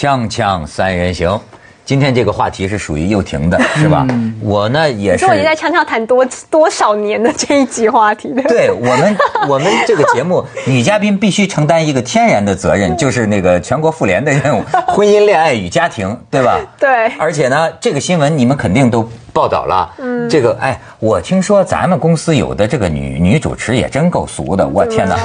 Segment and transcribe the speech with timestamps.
[0.00, 1.38] 锵锵三人行，
[1.84, 4.06] 今天这个话题是属于又婷的， 是吧？
[4.40, 9.16] 我呢也是我已经在锵锵谈多多少年的这一集话题的，对我们，
[9.46, 16.58] 我们这个节目 女嘉宾必须承担一个天然的责任，就是那个全国妇联的任务—— 婚姻、恋爱与家庭，对吧？
[16.78, 19.94] 对而且呢，这个新闻你们肯定都报道了。
[19.98, 20.26] 嗯。
[20.30, 25.18] 这个，哎，我听说咱们公司有的这个女女主持也真够俗的，我天哪！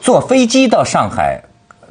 [0.00, 1.38] 坐飞机到上海，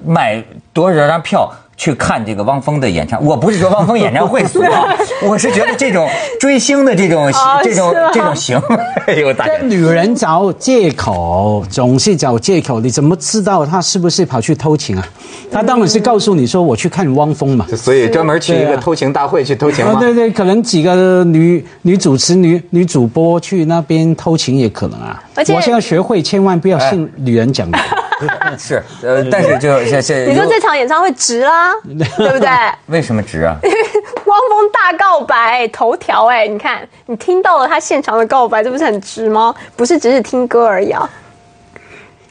[0.04, 1.48] 买多少张票？
[1.82, 4.96] 去看这个汪峰的演唱，我不是说汪峰演唱会俗啊，
[5.28, 6.08] 我是觉得这种
[6.40, 8.62] 追星的这种、 哦这种这种行
[9.08, 15.04] 为， 有大概这女人找借口，总是找借口，你怎么知道她是不是跑去偷情啊？
[15.52, 17.66] 她当然是告诉你说我去看汪峰嘛。
[17.76, 20.00] 所以专门去一个偷情大会去偷情啊，吗？
[20.00, 25.20] 对对，可能几个女女主持、女女主播去那边偷情也可能啊。
[25.34, 27.80] 而且我现在学会千万不要信女人讲的。
[28.58, 31.74] 是，呃，但是就谢谢，你说这场演唱会值啦，
[32.18, 32.50] 对不对？
[32.88, 33.56] 为什么值啊？
[33.64, 33.78] 因 为
[34.26, 39.54] 汪峰大告白头条哎，你看你听到了他现场的告白，这不是很值吗？
[39.76, 41.10] 不是只是听歌而已啊。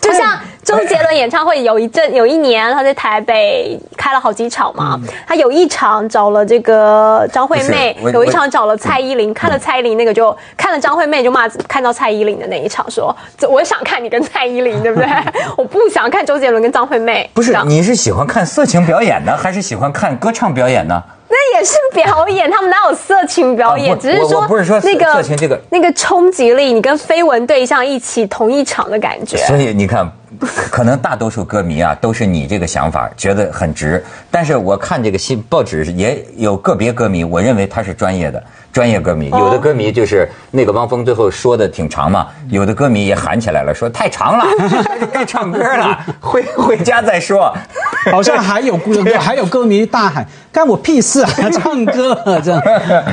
[0.00, 15.08] 就像周杰伦演唱会有一阵有一年他在台北开了好几场嘛，他有一场找了这个张惠妹有一场找了蔡依林，看了蔡依林那个就看了张惠妹就骂看到蔡依林的那一场说，这我想看你跟蔡依林对不对？
[15.56, 21.02] 我不想看周杰伦跟张惠妹，不是你是喜欢看色情表演呢，还是喜欢看歌唱表演呢？
[21.30, 23.94] 那也是表演，他们哪有色情表演？
[23.94, 29.36] 啊只是说不是说那个色情这个那个冲击力，你跟绯闻对象一起同一场的感觉。
[29.38, 30.10] 所以你看，
[30.70, 34.02] 可能大多数歌迷啊都是你这个想法，觉得很值。
[34.30, 39.28] 但是我看这个新报纸也有个别歌迷，我认为他是专业的专业歌迷。
[39.30, 44.44] 有的歌迷就是那个汪峰最后说的挺长嘛，有的歌迷也喊起来了，说太长了，
[45.12, 47.52] 该唱歌了，回回家再说。
[48.10, 51.30] 好像还有歌还有歌迷大喊：“干我屁事啊！
[51.52, 52.62] 唱歌啊这样。”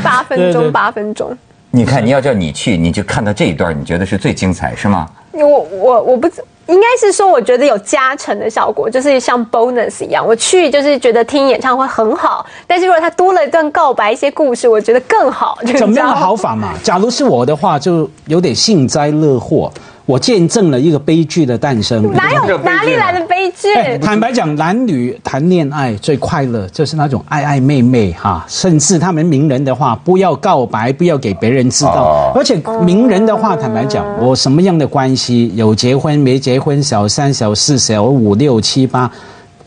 [0.01, 1.37] 八分对对钟，八分钟。
[1.71, 5.09] 你看，你要叫你去，你就看到这一段，你觉得是最精彩，是吗？
[5.33, 10.25] 我我我不知应该是说，我觉得有加成的效果，就是像 bonus 一样。
[10.25, 15.57] 我去就是觉得听演唱会很好，但是如果他多了一段告白一些故事，我觉得更好。
[15.77, 16.73] 怎么样的好法嘛？
[16.83, 19.71] 假如是我的话，就有点幸灾乐祸。
[20.07, 22.01] 我见证了一个悲剧的诞生。
[22.13, 23.73] 哪有哪里来的悲剧？
[23.75, 31.91] 哎坦白讲，男女谈恋爱最快乐就是那种爱爱妹妹哈，甚至他们名人的话，不要告白，不要给别人知道。
[31.91, 39.11] 哦而且名人的话，坦白讲，我什么样的关系，有结婚没结婚，小三、小四、小五、六七八。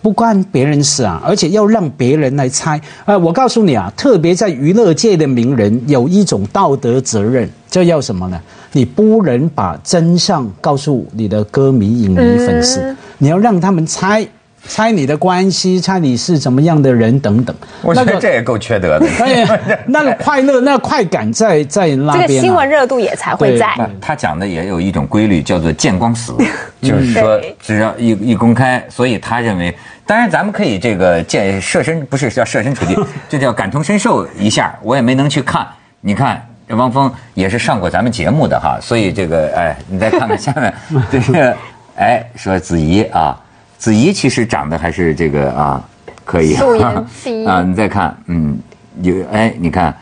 [0.02, 2.80] 不关别人事啊，而且要让别人来猜。
[3.04, 8.40] 呃，我告诉你啊，特别在娱乐界的名人有一种道德责任，这叫什么呢？
[8.72, 14.26] 你不能把真相告诉你的歌迷、影迷、粉丝，嗯你要让他们猜，
[14.66, 17.54] 猜你的关系，猜你是怎么样的人等等。
[17.82, 19.06] 我觉得这也够缺德的。
[19.18, 19.44] 哎，
[19.86, 22.26] 那个快乐、那快感在在那边、啊。
[22.26, 23.74] 这个新闻热度也才会在。
[23.76, 26.34] 那他讲的也有一种规律，叫做见光死，
[26.80, 29.74] 就是说只要一一公开，所以他认为，
[30.06, 32.96] 当然咱们可以这个见设身不是叫设身处地，
[33.28, 34.74] 这叫感同身受一下。
[34.82, 35.66] 我也没能去看，
[36.00, 40.72] 你看汪峰也是上过咱们节目的哈，所以这个哎，你再看看下面
[41.10, 41.56] 这个，
[41.96, 43.36] 哎，说子怡啊，
[43.80, 45.82] 子怡其实长得还是这个啊
[46.24, 48.56] 可以素颜 第一啊，你再看，嗯，
[49.02, 49.92] 有哎，你看。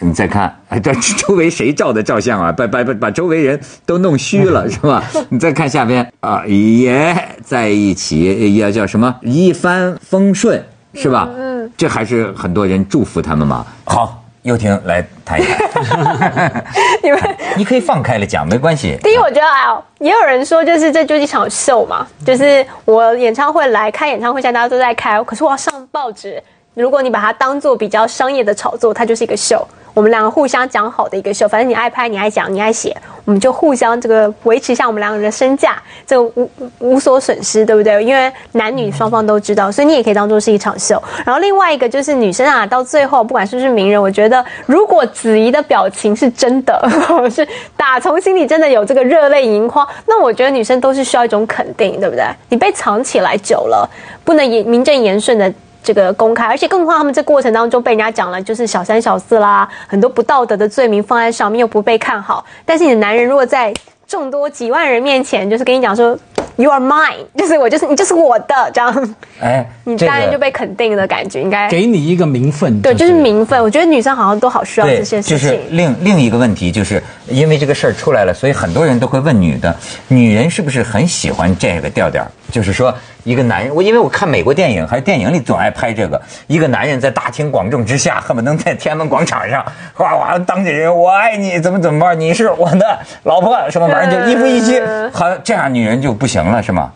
[0.00, 2.52] 你再看，哎， 这周围谁照的照相啊？
[2.52, 5.02] 把把把把周围人都弄虚了， 是吧？
[5.28, 7.12] 你再看下边啊，也
[7.42, 11.28] 在一起，也叫什么一帆风顺，是吧？
[11.36, 13.66] 嗯，这还是很多人祝福他们嘛。
[13.82, 16.64] 好，又婷来谈一谈，
[17.04, 18.98] 你们你可以放开了讲，没关系。
[19.02, 26.42] 第一，我觉得啊，也有人说，就是这就是一场秀嘛，就是我演唱会来开演唱会，现在大家都在开，可是我要上报纸。
[26.72, 29.66] 如果你把它当做比较商业的炒作，它就是一个秀。
[29.92, 32.96] 我们两个互相讲好的一个秀，反正你爱拍，你爱讲，你爱写，
[33.28, 35.76] 我们就互相这个维持一下我们两个人的身价，
[36.06, 38.02] 这无无所损失，对不对？
[38.02, 40.98] 因为男女双方都知道，所以你也可以当做是一场秀。
[41.26, 46.82] 然后另外一个就是女生啊，到最后不管是不是名人，我觉得如果子怡的表情是真的，
[47.30, 47.46] 是
[47.76, 52.24] 打从心里真的有这个热泪盈眶，那我觉得女生都是需要一种肯定，对不对？
[52.48, 53.86] 你被藏起来久了，
[54.24, 55.52] 不能言名正言顺的。
[55.82, 62.44] 这个公开，而且更何况他们这过程当中被人家讲了，就是小三小四啦，很多不道德的罪名放在上面，又不被看好。
[62.64, 63.72] 但是你的男人如果在
[64.06, 66.18] 众多几万人面前，就是跟你讲说
[66.56, 72.80] “You are mine”，就是我就是你就是我的这样，哎，你这个当然就被肯定的感觉，应该给你一个名分。
[72.80, 73.62] 对，就是名分。
[73.62, 75.76] 我觉得女生好像都好需要，这些就是事情。
[75.76, 79.76] 另另一个问题，就是因为这个事儿出来了，所以很多人都会问女的，
[80.08, 82.26] 女人是不是很喜欢这个调调？
[82.50, 89.64] 就是说一个男人，我因为我看美国电影，还是电影里总爱拍这个，一个男人在大庭广众之下，恨不得能在天安门广场上
[89.94, 92.18] 哗哗当着人，我爱你，怎么怎么办？
[92.18, 94.80] 你是我的老婆，什么玩意儿，就一夫一妻，
[95.12, 96.90] 好像这样女人就不行了，是吗？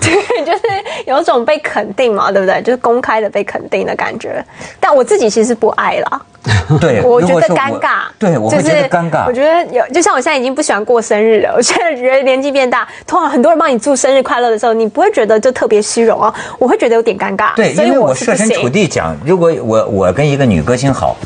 [0.00, 0.62] 对，就是
[1.06, 2.62] 有种被肯定嘛，对不对？
[2.62, 4.44] 就是公开的被肯定的感觉。
[4.78, 6.22] 但我自己其实不爱啦。
[6.80, 8.02] 对，我觉得尴尬。
[8.18, 9.32] 对，我会觉得尴尬我。
[9.32, 11.54] 觉得有，就像我现在已经不喜欢过生日了。
[11.56, 17.54] 我现在觉得年纪变大，通常很多人帮你祝生日快乐的时候，你不会觉得就特别虚荣啊，我会觉得有点尴尬。
[17.54, 18.68] 对，因为我设身处。
[18.68, 21.16] 地讲，如果我我跟一个女歌星好，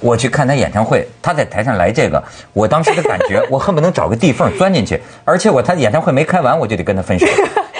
[0.00, 2.22] 我去看她演唱会，她在台上来这个，
[2.52, 7.26] 我当时的感觉， 我恨不能找个地缝钻进去，而且我她演唱会没开完，我就得跟她分手，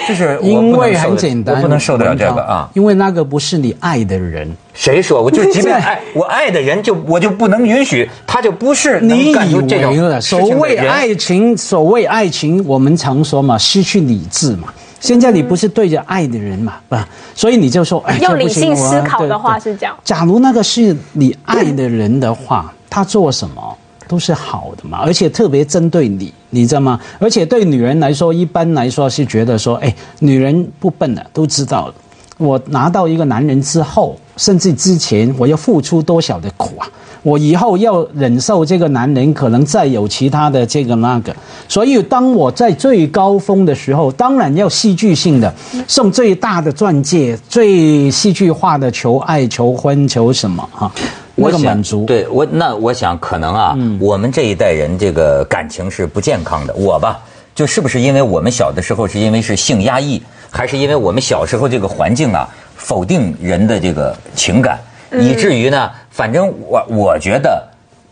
[0.07, 2.69] 就是因为很简单，我不能受得了这个啊。
[2.73, 5.21] 因为那个不是你爱的人，谁说？
[5.21, 14.67] 我就即便 爱我爱的人就，我就不能允许他就不是能你干以出这种为的所谓爱情，所谓爱情，我们常说嘛，失去理智嘛。
[14.99, 17.07] 现在你不是对着爱的人嘛，吧？
[17.33, 23.77] 所以你就说，哎，用理性思考的话是这样假如那个是你爱的人的话，他做什么
[24.11, 26.99] 都是好的嘛，而且特别针对你，你知道吗？
[27.17, 31.93] 而且对女人来说，一般来说是觉得说，哎，女人不笨的，都知道了。
[32.37, 36.85] 我拿到一个男人之后，甚至之前我要付出多少的苦啊！
[37.23, 41.33] 我以后要忍受这个男人可能再有其他的这个那个，
[41.69, 45.53] 所以当我在最高峰的时候，当然要戏剧性的
[45.87, 50.91] 送最大的钻戒，最戏剧化的求爱、求婚、求什么哈、
[51.35, 52.05] 我想满足。
[52.05, 56.73] 对我，那我想可能啊，我们这一代人这个感情是不健康的。
[56.73, 57.19] 我吧，
[57.53, 64.79] 就是不是因为我们小的时候是因为是性压抑，还是因为我们小时候这个环境啊否定人的这个情感，
[65.11, 67.67] 以至于呢，反正我我觉得。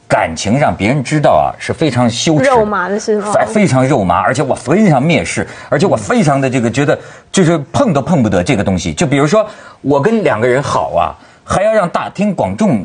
[0.09, 6.97] 感情让别人知道啊是非常羞耻的、肉麻的是吗非非常肉麻，而且我非常蔑视，而且我非常的这个觉得
[7.31, 8.91] 就是碰都碰不得这个东西。
[8.91, 9.47] 就比如说
[9.81, 11.13] 我跟两个人好啊，
[11.43, 12.83] 还要让大庭广众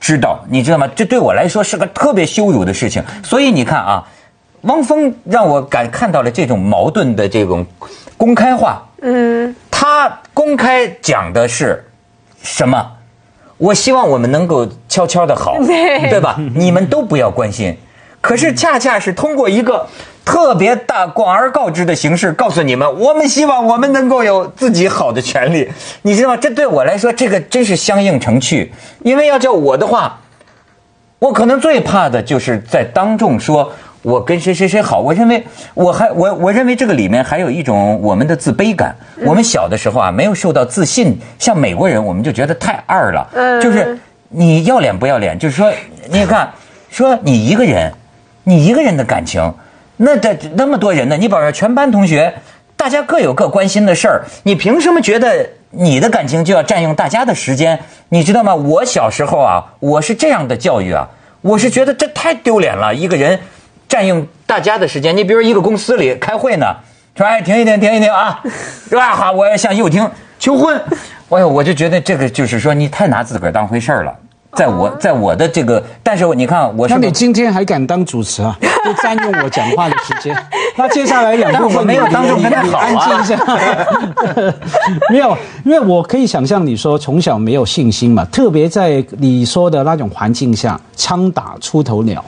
[0.00, 0.88] 知道，你知道吗？
[0.94, 3.02] 这对我来说是个特别羞辱的事情。
[3.22, 4.04] 所以你看啊，
[4.62, 7.66] 汪峰让我感看到了这种矛盾的这种
[8.16, 8.82] 公开化。
[9.02, 11.84] 嗯，他公开讲的是
[12.42, 12.92] 什么？
[13.58, 16.36] 我希望我们能够悄悄的好， 对对吧？
[16.54, 17.76] 你们都不要关心。
[18.20, 19.86] 可是恰恰是通过一个
[20.24, 25.68] 特别大广而告之的形式，告诉你们，我们希望我们能够有自己好的权利。
[26.02, 26.36] 你知道吗？
[26.36, 28.72] 这对我来说，这个真是相映成趣。
[29.02, 30.18] 因为要叫我的话，
[31.20, 33.72] 我可能最怕的就是在当众说
[34.02, 34.98] 我跟谁谁谁好。
[34.98, 38.94] 我认为我还我我认为这个里面还有一种我们的自卑感。
[39.24, 43.28] 我们小的时候啊，没有受到自信，像美国人，我们就觉得太二了。
[43.34, 43.96] 嗯就是
[44.28, 45.72] 你要脸不要脸，就是说，
[46.08, 46.50] 你看，
[46.90, 47.92] 说你一个人，
[48.48, 49.54] 你一个人的感情，
[49.96, 51.16] 那这那么多人呢？
[51.16, 52.32] 你保证全班同学，
[52.76, 57.80] 大家各有各关心的事儿，你凭什么觉得你的感情就要占用大家的时间？
[58.10, 58.54] 你知道吗？
[58.54, 61.08] 我小时候啊，我是这样的教育啊，
[61.40, 63.36] 我是觉得这太丢脸了，一个人
[63.88, 65.16] 占用大家的时间。
[65.16, 66.76] 你比如一个公司里开会呢，
[67.16, 68.40] 说哎停一停，停一停啊，
[68.88, 69.16] 是吧？
[69.16, 70.08] 好，我要向右厅
[70.38, 70.80] 求婚。
[71.30, 74.16] 哎呦，我就觉得这个就是说你太拿自个儿当回事儿了。
[74.56, 78.58] 在我在我的这个，但是你看我是那你今天还敢当主持啊？
[78.60, 80.34] 就占用我讲话的时间。
[80.78, 84.54] 那接下来两部分没有当众你你跟他好啊安静一下。
[85.10, 92.24] 没有，因为我可以想象你说从小没有信心嘛，特别在你说的那种环境下，枪打出头鸟。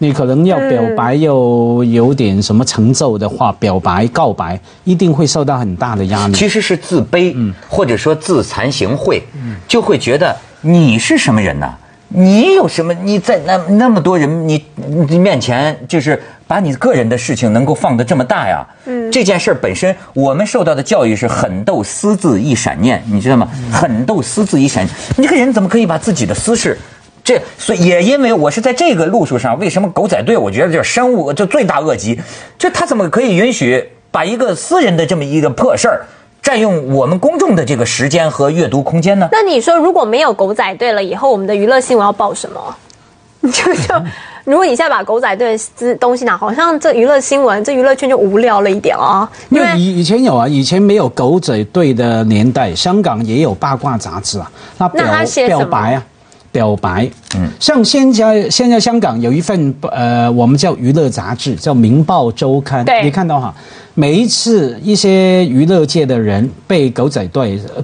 [0.00, 6.34] 你可能要表白又有点什么成就的话，表白告白一定会受到很大的压力。
[6.34, 9.20] 其实是自卑，或者说自惭形秽，
[9.66, 11.72] 就会觉得你是什么人呢？
[12.10, 12.94] 你有什么？
[12.94, 14.64] 你在那那么多人你
[15.08, 18.66] 你面前，就是把你个人的事情能够放得这么大呀？
[18.86, 23.46] 嗯，这件事本身，我们受到的教育是狠斗私自一闪念，你知道吗？
[23.70, 26.78] 狠斗私自一闪念，你这个人怎么可以把自己的私事？
[27.22, 32.18] 这所以也因为我是在这个路数上，为什么狗仔队我觉得就是生物就罪大恶极，
[32.56, 36.06] 就他怎么可以允许把一个私人的这么一个破事儿
[36.48, 39.28] 占用我们公众的这个时间和阅读空间呢？
[39.30, 42.74] 那你说如果没有狗仔队了，以后我们的娱乐新闻要报什么？
[43.52, 43.94] 就就，
[44.44, 49.30] 如果你现在把狗仔队的东西拿，好像这娱乐新闻，这娱乐圈就无聊了一点啊。
[49.50, 54.50] 因为以以前有啊，以前没有狗仔队的年代，香港也有八卦杂志啊。
[54.78, 56.02] 那表那他表白啊，
[56.50, 57.06] 表白。
[57.36, 62.80] 嗯，像现在现在香港有一份呃，我们叫娱乐杂志，叫《明报周刊》。
[62.86, 63.54] 对你看到哈，
[63.98, 67.82] 每一次一些娱乐界的人被狗仔队、呃、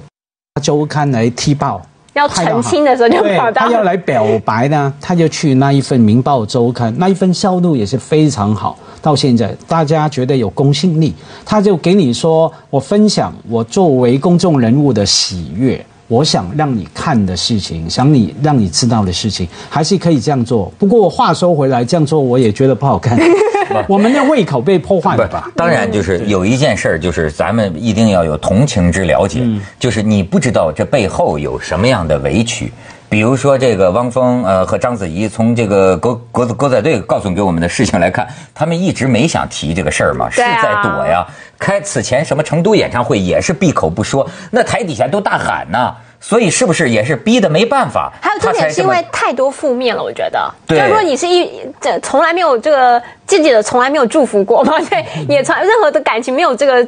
[0.61, 1.81] 周刊来踢爆。
[2.13, 8.79] 要澄清的时候就对跑到他要来表白呢， 他就去那一份《明报周刊》，那一份销路也是非常好。
[9.01, 11.13] 到现在，大家觉得有公信力，
[11.45, 15.85] 他就给你说，我分享我作为公众人物的喜悦。
[16.07, 20.71] 我想让你看的事情，想你让你知道的事情，还是可以这样做。
[20.77, 23.17] 不过话说回来，这样做我也觉得不好看，
[23.89, 25.49] 我们的胃口被破坏了吧？
[25.55, 29.41] 当然，就是有一件事儿，就是咱们一定要有同情之了解，
[29.79, 32.71] 就是你不知道这背后有什么样的委屈。
[33.07, 41.25] 比如说，这个汪峰呃和章子怡，从这个国国国仔队告诉给我们的事情来看，他们一直没想提这个事儿嘛，是在躲呀。
[41.57, 45.95] 开此前什么成都演唱会也是闭口不说，那台底下都大喊呢。
[46.27, 48.11] 所以是不是也是逼的没办法？
[48.19, 50.51] 还有重点是因为太多负面了，我觉得。
[50.65, 50.79] 对。
[50.79, 56.81] 就是说你是一这从来没有这个记者从来没有祝福过嘛， 对，也从任何的感情没有这个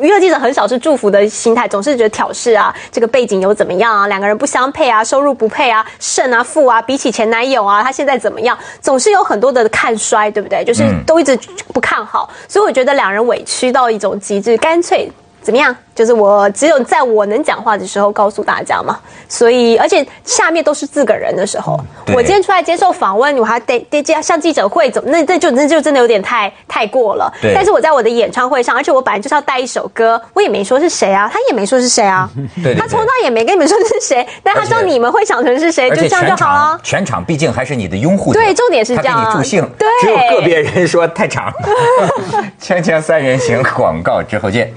[0.00, 10.62] 娱乐记者很少是祝福的心态，总是觉得挑事啊，这个背景有怎么样啊，两个人不相配啊，收入不配啊，胜啊负啊，比起前男友啊，他现在怎么样，总是有很多的看衰，对不对？
[10.62, 11.34] 就是都一直
[11.72, 15.10] 不看好，所以我觉得两人委屈到一种极致，干脆。
[15.40, 15.74] 怎么样？
[15.94, 18.98] 就是我只有在我能讲话的时候告诉大家嘛。
[19.28, 21.78] 所以，而且下面都是自个人的时候，
[22.14, 27.32] 我今天出来接受访问，我还得得接像记者会，怎么那那就那就真的有点太太过了。
[27.54, 32.30] 但是我在我的演唱会上，而且我本来就是要带一首歌，我也没说是谁啊，他也没说是谁啊。
[32.78, 36.80] 他从头也没跟你们说是谁，但他知道你们会想成是谁，就这样就好了。
[36.82, 38.32] 全场毕竟还是你的拥护。
[38.32, 39.18] 对，重点是这样。
[39.18, 39.68] 他给你助兴。
[39.76, 39.88] 对。
[40.00, 41.52] 只有个别人说太长。
[42.62, 44.72] 锵锵三人行，广告之后见。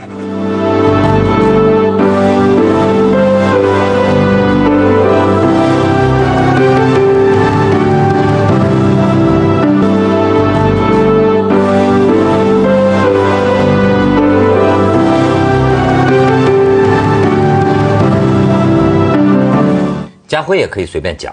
[20.41, 21.31] 家辉也可以随便讲，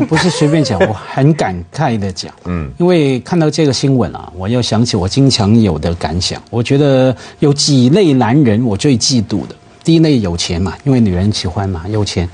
[0.00, 6.42] 我不是随便讲，我很感慨的讲，嗯，因为看到这个新闻啊，我又想起我经常有的感想。
[6.48, 9.54] 我觉得有几类男人我最嫉妒的，
[9.84, 12.26] 第一类有钱嘛，因为女人喜欢嘛，有钱。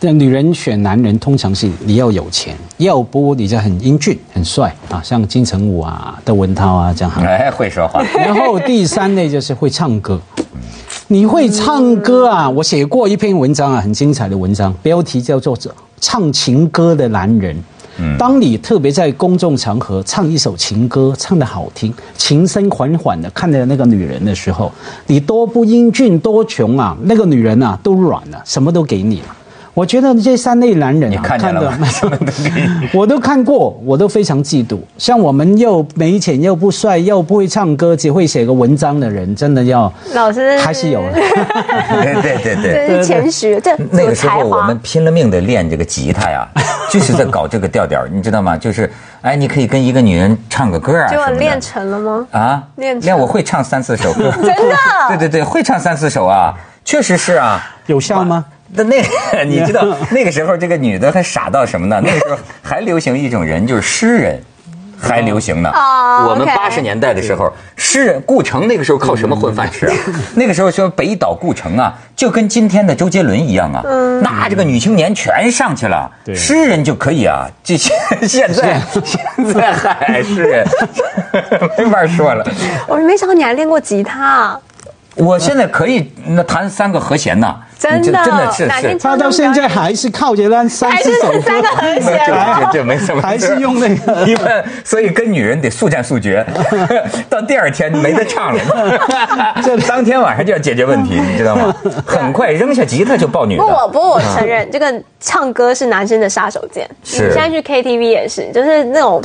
[0.00, 7.12] 但女人选男人通常是你要有钱，要不你就很英俊、很帅啊，像金城武啊、窦文涛啊这样。
[7.24, 8.02] 哎，会说话。
[8.14, 10.20] 然后第三类就是会唱歌。
[11.08, 12.48] 你会唱歌啊？
[12.48, 15.54] 我写过一篇文章啊，很精彩的文章，标题叫做
[16.00, 17.54] 《唱情歌的男人》。
[17.98, 24.72] 嗯，当你特别在公众场合唱一首情歌，唱得好听，琴声缓缓的看着那个女人的时候，
[25.06, 29.36] 你多不英俊多穷啊，那个女人啊都软了，什么都给你了。
[29.74, 31.88] 我觉得这三类男人啊，看见了吗
[32.94, 34.78] 我都看过，我都非常嫉妒。
[34.96, 41.02] 像我们又没钱又不帅又不会唱歌，只会写个文章的人，真的要老师还是有。
[41.12, 43.60] 对对对对，这是谦虚。
[43.60, 46.46] 这那个时候我们拼了命的练这个吉他呀，
[46.88, 48.56] 就是在搞这个调调，你知道吗？
[48.56, 48.88] 就是
[49.22, 52.26] 哎，你可以跟一个女人唱个歌啊结果练成了吗？
[52.30, 54.76] 啊，练练我会唱三四首歌，真的？
[55.08, 56.54] 对对对，会唱三四首啊，
[56.84, 58.44] 确实是啊，有效吗？
[58.72, 59.02] 那那
[59.44, 62.00] 你知道那个时候这个女的还傻到什么呢？
[62.04, 64.42] 那个时候还流行一种人，就是诗人，
[64.98, 65.70] 还流行呢。
[66.28, 69.94] 我们八十年代的时候，诗人顾城那个时候靠什么混饭吃啊？
[70.34, 73.82] 那个时候说北岛顾城啊，就跟今天的周杰伦一样啊。
[74.22, 77.46] 那这个女青年全上去了，诗人就可以啊。
[77.62, 77.94] 这现
[78.26, 80.66] 现在现在还诗人
[81.78, 82.44] 没法说了。
[82.88, 84.58] 我没想到你还练过吉他。
[85.16, 87.54] 我现在可以那弹三个和弦呢。
[87.76, 96.46] 真的，真的是是，他到现在还是靠着那三四首三个和弦，这 这没什么，还是用那个，因为所以跟女人得速战速决，
[97.28, 101.74] 到第二天没得唱了，这当天晚上就要解决问题，你知道吗？
[102.06, 103.58] 很快扔下吉他就抱女。
[103.58, 106.86] 不，我不过我承认，这个唱歌是男生的杀手锏。
[107.02, 109.20] 是，现在去 KTV 也是，就是那种。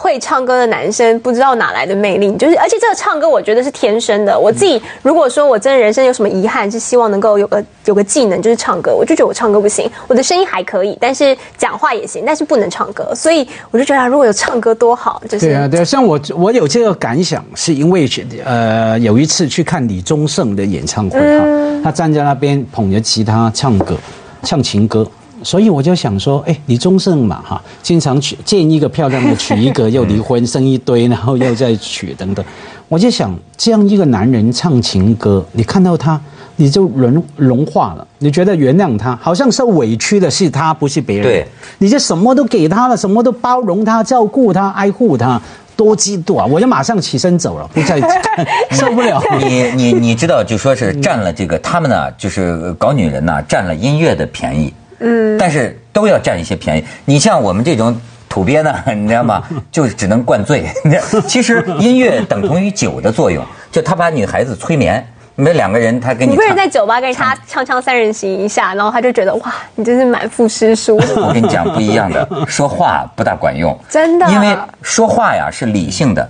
[0.00, 4.38] 会唱歌的男生不知道哪来的魅力，就是而且这个唱歌我觉得是天生的。
[4.38, 8.94] 我自己如果说我真的人生有什么遗憾，是希望能够有个有个技能，就是唱歌。
[8.94, 13.12] 我就觉得我唱歌不行，我的声音还可以，但是讲话也行，但是不能唱歌。
[13.12, 15.20] 所以我就觉得如果有唱歌多好。
[15.28, 18.08] 就是对啊，对啊，像我我有这个感想，是因为
[18.44, 21.44] 呃有一次去看李宗盛的演唱会哈，
[21.82, 23.96] 他站在那边捧着吉他唱歌，
[24.44, 25.04] 唱情歌。
[25.42, 32.44] 所以我就想说，哎，李宗盛嘛，哈，经常娶见一个漂亮的娶一个， 又离婚生一堆，然后又再娶等等。
[32.88, 36.18] 我就想，这样一个男人唱情歌，你看到他，
[36.56, 41.24] 你就融融化了，你觉得原谅他，好像受委屈的是他，不是别人。
[41.24, 41.46] 对，
[41.78, 45.40] 你就什么都给他了，什么都包容他，照顾他，爱护他，
[45.76, 46.46] 多嫉妒啊！
[46.46, 48.00] 我就马上起身走了，不再
[48.72, 49.22] 受不了。
[49.38, 54.72] 你你你知道，就说是占了这个，他们呢，就是搞女人呢，占了音乐的便宜。
[55.00, 56.84] 嗯，但是都要占一些便宜。
[57.04, 57.92] 你像我们这种
[58.28, 59.42] 土土鳖呢， 你知道吗？
[59.72, 60.64] 就只能灌醉。
[61.26, 65.04] 其实音乐等同于酒的作用，就他把女孩子催眠。
[65.40, 70.96] 没两个人，他跟你你不是在酒吧跟他唱唱三人行一下，然后他就觉得哇，你真是满腹诗书。
[70.96, 76.28] 我跟你讲不一样的，说话不大管用，真的因为说话呀是理性的，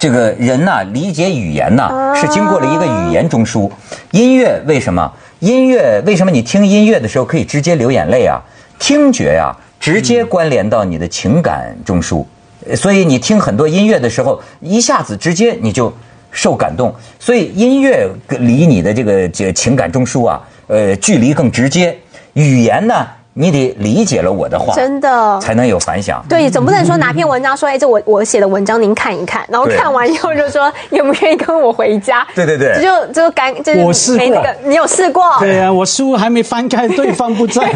[0.00, 3.70] 这个人呐、理解语言呐、是经过了一个语言中枢。
[4.12, 5.12] 音乐为什么？
[5.40, 8.40] 音乐为什么你听音乐的时候可以直接流眼泪啊？
[8.78, 12.24] 听觉呀、直接关联到你的情感中枢，
[12.66, 15.92] 呃所以你听很多音乐的时候，一下子直接你就
[16.30, 16.94] 受感动。
[17.18, 21.94] 所以音乐离你的这个这个情感中枢啊，呃，距离更直接。
[22.32, 25.38] 语言呢，你得理解了我的话，真的。
[25.40, 26.22] 才能有反响。
[26.28, 32.26] 对，总不能说拿篇文章说，哎，这我我写的文章您看一看，然后看完以后就说愿不愿意跟我回家？
[32.34, 32.74] 对对对。
[32.74, 34.18] 这就就感就是我试过。
[34.18, 35.22] 没那个，你有试过？
[35.38, 37.72] 对啊，我书还没翻开，对方不在，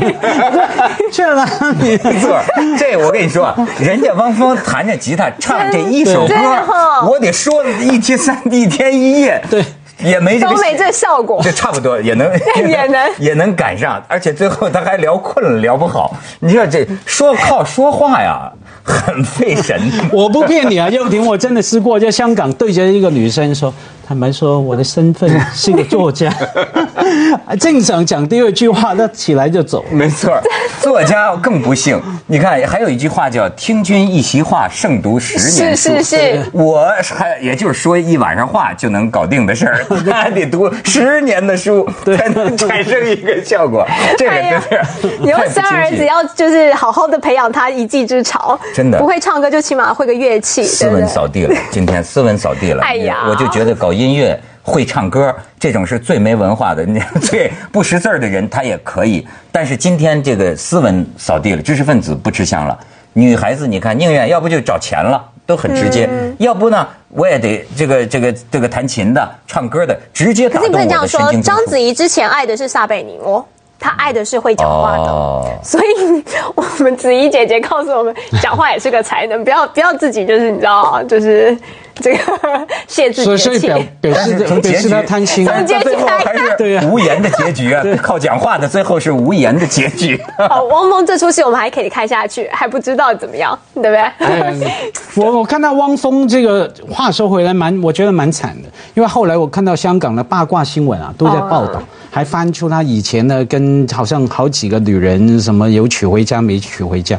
[1.12, 1.44] 去哪
[1.80, 1.98] 里？
[2.02, 2.38] 没错，
[2.78, 6.34] 这我跟你说，人家汪峰弹着吉他唱这一首歌
[7.06, 9.64] 我得说一天三一天一夜，对，
[9.98, 11.52] 也没这个都没这效果这。
[11.52, 12.30] 差不多也能
[12.68, 16.16] 也能 也能赶上，而且最后他还聊困了，聊不好。
[16.40, 18.50] 你说这说靠说话呀，
[18.82, 19.80] 很费神。
[20.12, 23.72] 我不骗你啊，又婷，我真的试过，在香港对着一个女生说，
[24.06, 26.30] 坦白说，我的身份是个作家。
[27.58, 29.82] 正常讲第二句话，他起来就走。
[29.90, 30.30] 没错，
[30.80, 32.00] 作家更不幸。
[32.26, 35.88] 你看，还有一句话叫“听君一席话，胜读十年书”。
[35.96, 43.86] 是是是，我还也就是说一晚上话就能搞定的事儿， 他还得读十年的书才能产生一个效果。
[44.18, 51.06] 这个哎呀真是以后生儿子要就是好好的培养他一技之长，真的不会唱歌就起码会个乐器，斯文？
[51.08, 52.82] 扫地了，今天斯文扫地了。
[52.82, 59.26] 哎呀我就觉得搞音乐会唱歌这种是最没文化的，你最不识字儿的人他也可以。
[59.52, 62.78] 但是今天这个斯文扫地了，知识分子不吃香了。
[63.12, 71.32] 女孩子你看宁愿要不就找钱了，都很直接；嗯要不呢，我也得这个这个这个弹琴的、唱歌的，直接打可是你不能这样说。
[71.40, 73.44] 章子怡之前爱的是撒贝宁哦，
[73.78, 75.04] 她爱的是会讲话的。
[75.04, 76.24] 哦所以，
[76.56, 81.56] 我们子怡姐姐告诉我们，讲话也是个才能，不要不要自己就是你知道，就是
[82.02, 82.18] 这个
[82.88, 83.66] 谢自己的所以，所以气。
[83.68, 85.46] 表表但是示从结局表示他贪心。
[85.46, 87.82] 从结局但最后还对啊是无言的结局啊！
[88.02, 90.20] 靠讲话的最后是无言的结局。
[90.48, 93.98] 好，汪峰这出戏我们还可以看下去，还不知道怎么样，对不对？
[93.98, 94.54] 哎
[95.14, 101.80] 我我看到汪峰这个话说回来蛮，我觉得蛮惨的，因为后来我看到香港的八卦新闻啊，都在报道，
[102.10, 107.18] 还翻出他以前呢跟好像好几个女人什么有娶回家没娶回家，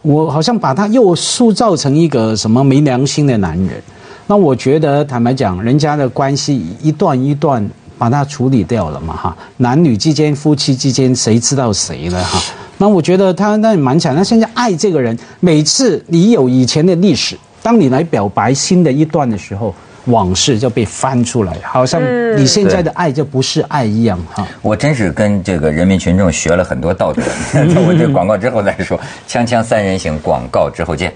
[0.00, 3.82] 我好像把他又塑造成一个什么没良心的男人。
[4.26, 12.40] 那我觉得坦白讲，人家的关系一段一段把它处理掉了嘛哈，男女之间、夫妻之间，谁知道谁呢哈？
[12.78, 14.14] 那我觉得他那蛮惨。
[14.14, 19.74] 那现在爱这个人，每次你有以前的历史，当你来表白新的一段的时候，
[20.06, 22.02] 往事就被翻出来，好像
[22.36, 24.46] 你现在的爱就不是爱一样哈。
[24.60, 27.22] 我真是跟这个人民群众学了很多道德。
[27.52, 31.12] 那我这广告之后再说，锵锵三人行，广告之后见。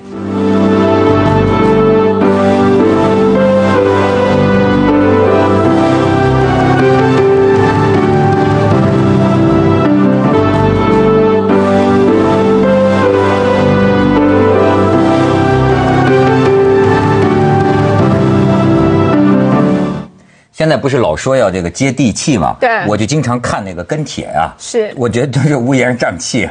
[20.69, 22.55] 现在不是老说要这个接地气嘛？
[22.61, 26.47] 对我就经常看那个跟帖啊，是我觉得都是乌烟瘴气。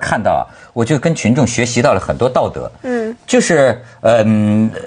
[0.00, 2.70] 看到啊，我就跟群众学习到了很多道德。
[2.84, 4.80] 嗯，就是嗯、呃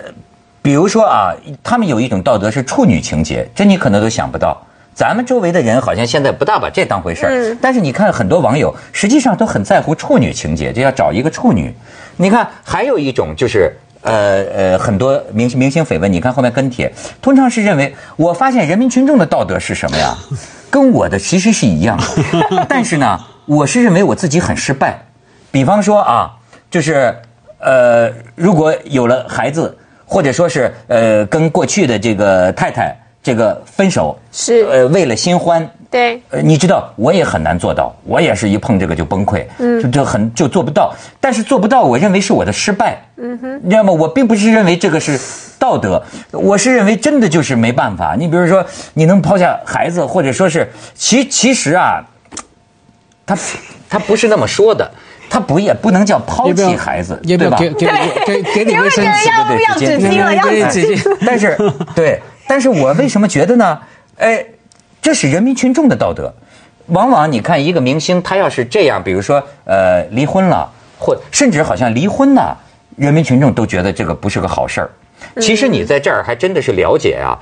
[0.62, 4.66] 比如说啊，他们有一种道德是处女情节，这你可能都想不到。
[4.94, 11.74] 咱们周围的人好像现在不大把这当回事儿，嗯但是你看很多网友实际上都很在乎处女情节，就要找一个处女。
[12.16, 13.70] 你看还有一种就是。
[14.06, 16.92] 呃呃，很多明星明星绯闻，你看后面跟帖，
[17.22, 20.16] 通常是认为，我发现人民群众的道德是什么呀？
[20.70, 25.00] 跟我的其实是一样的， 但是呢，我是认为我自己很失败。
[25.52, 26.32] 比方说啊，
[26.70, 27.16] 就是
[27.60, 40.94] 呃，如果有了孩子，或者说是呃跟过去的这个太太这个分手，是呃为了新欢，对，呃，你知道，我也很难做到，我也是一碰这个就崩溃，嗯，就就很就做不到。
[41.22, 43.94] 但是做不到，我认为是我的失败，嗯哼，你知道吗？
[43.94, 45.18] 我并不是认为这个是
[45.58, 48.14] 道德，我是认为真的就是没办法。
[48.20, 52.04] 你比如说，你能抛下孩子，或者说是其其实啊，
[53.26, 53.38] 他
[53.90, 54.92] 他不是那么说的，
[55.30, 57.58] 他不也不能叫抛要不要弃孩子，对吧？
[57.58, 57.92] 要不要
[58.26, 59.30] 给给给给你卫生纸？
[59.30, 60.44] 要对要对纸巾了，要
[61.26, 61.58] 但是
[61.96, 63.80] 对，但是我为什么觉得呢？
[64.18, 64.46] 哎，
[65.06, 66.34] 这是人民群众的道德。
[66.88, 72.42] 往往你看一个明星，他要是这样，比如说呃离婚了，或甚至好像离婚呢，
[72.96, 74.90] 人民群众都觉得这个不是个好事儿。
[75.40, 77.38] 其实你在这儿还真的是了解啊，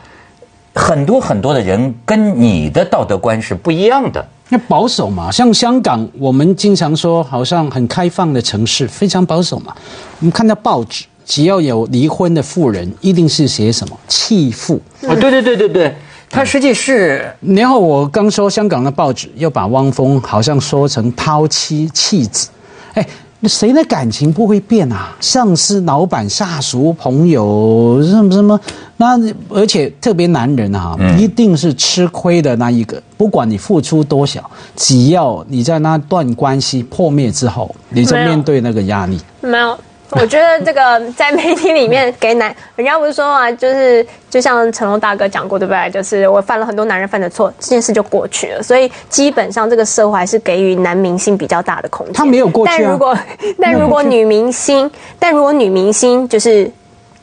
[0.75, 4.27] 很多很多的人跟你的道德观是不一样的。
[4.49, 9.73] 那保守嘛，像香港，我们经常说好像很开放的城市，非常保守嘛。
[10.19, 14.81] 我们看到报纸，只要有离婚的妇人，一定是写什么弃妇。
[15.03, 15.95] 哦，对对对对对，
[16.33, 22.49] 他实际是然后我刚说香港的报纸又把汪峰好像说成抛妻弃子，
[22.95, 23.07] 哎，
[23.39, 25.15] 那谁的感情不会变啊？
[25.19, 28.59] 上司、老板、下属、朋友什么什么，
[28.97, 29.15] 那
[29.49, 32.99] 而且特别男人啊，一定是吃亏的那一个。
[33.15, 39.19] 不管你付出多少，只要你在那段关系破灭之后，你就面对那个压力。
[39.39, 39.77] 没有，
[40.21, 45.89] 我觉得这个在媒体里面给男， 人家不是说啊，就是就像成龙大哥讲过，对不对？
[45.91, 48.61] 就是我犯了很多男人犯的错，这件事就过去了。
[48.61, 52.13] 所以基本上这个社会还是给予男明星比较大的空间。
[52.13, 53.17] 他没有过去啊但如果
[53.59, 56.69] 但如果女明星，但如果女明星就是。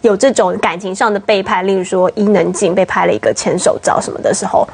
[0.03, 4.66] 有这种感情上的背叛，例如说伊能静被拍了一个牵手照什么的时候，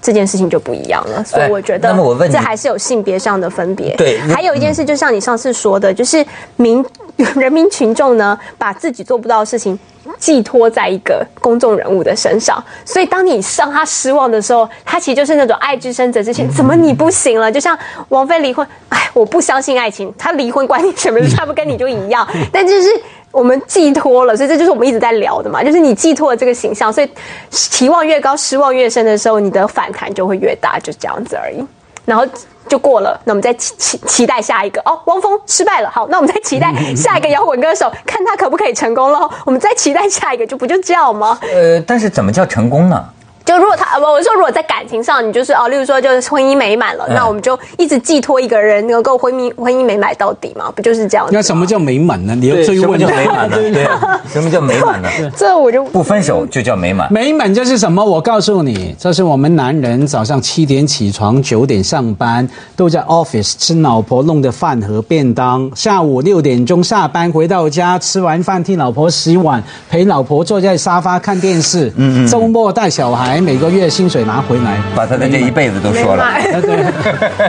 [0.00, 1.22] 这件事情就不一样了。
[1.24, 3.94] 所以我觉得，那么我问你这还是有性别上的分别。
[3.96, 6.24] 对还有一件事，就像你上次说的，就是
[6.56, 6.84] 民
[7.36, 9.78] 人民群众呢，把自己做不到的事情
[10.18, 17.50] 寄托在一个公众人物的身上，所以当你让他失望的时候，他其实就是那种爱之深责之切，怎么你不行了？
[17.50, 17.76] 就像
[18.08, 21.36] 王菲离婚，哎，我不相信爱情，他离婚关你什么事？
[21.36, 22.88] 他不跟你就一样， 但就是。
[23.30, 27.08] 我们寄托了，所以这就是我们一直在聊的嘛，就是你寄托了这个形象，所以
[27.50, 31.64] 期望越高，失望越深的时候，你的反弹就会越大，就这样子而已。
[32.04, 32.24] 然后
[32.66, 39.28] 就过了，那我们再期期期待下一个哦，汪峰失败了，好，那我们再期待 下一个摇滚歌手，看他可不可以成功喽。
[39.44, 41.38] 我们再期待下一个，就不就这样吗？
[41.42, 43.04] 呃，但是怎么叫成功呢？
[43.48, 51.26] 就如果他，我说如果在感情上，你就是哦，例如说就是婚姻美满了，嗯那我们就一直寄托一个人能够婚姻婚姻美满到底嘛，不就是这样？
[51.32, 52.34] 那什么叫美满呢？
[52.34, 53.56] 你要追什么问叫美满呢？
[53.72, 55.08] 对啊，什么叫美满呢？
[55.34, 57.10] 这我就不分手就叫美满。
[57.10, 58.04] 美满就是什么？
[58.04, 65.70] 我告诉你，这是我们男人早上七点起床，九点上班，都在 office 吃老婆弄的饭和便当。
[65.74, 71.90] 下午六点钟下班回到家，吃完饭替老婆洗碗，陪老婆坐在沙发看电视。
[71.96, 72.28] 嗯嗯。
[72.28, 76.24] 周末带小孩，每个月薪水拿回来，把他的这一辈子都说了。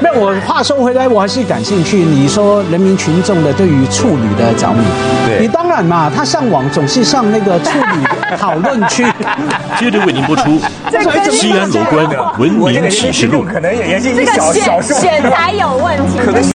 [0.01, 1.97] 那我话说回来，我还是感兴趣。
[1.97, 4.83] 你说人民群众的对于处女的着迷，
[5.25, 8.05] 对你当然嘛，他上网总是上那个处女
[8.37, 9.05] 讨论区。
[9.79, 10.59] 接着为您播出
[10.91, 13.43] 这个《西安楼观文明启示录》。
[13.47, 16.53] 可能也也是一这个选选材有问题。